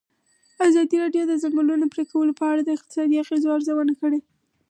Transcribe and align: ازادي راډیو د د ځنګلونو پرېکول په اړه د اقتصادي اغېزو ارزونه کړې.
ازادي 0.67 0.97
راډیو 1.03 1.23
د 1.27 1.29
د 1.31 1.33
ځنګلونو 1.43 1.85
پرېکول 1.93 2.29
په 2.39 2.45
اړه 2.51 2.61
د 2.63 2.69
اقتصادي 2.77 3.15
اغېزو 3.23 3.53
ارزونه 3.55 3.93
کړې. 4.01 4.19